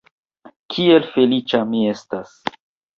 [0.75, 2.37] Kiel feliĉa mi estas!